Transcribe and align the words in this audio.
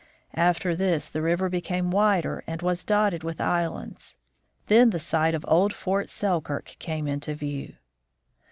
After 0.33 0.75
this 0.75 1.09
the 1.09 1.21
river 1.21 1.47
became 1.47 1.91
wider 1.91 2.43
and 2.47 2.63
was 2.63 2.83
dotted 2.83 3.23
with 3.23 3.39
islands; 3.39 4.17
then 4.65 4.89
the 4.89 4.97
site 4.97 5.35
of 5.35 5.45
old 5.47 5.75
Fort 5.75 6.09
Selkirk 6.09 6.75
came 6.79 7.07
into 7.07 7.35
view. 7.35 7.75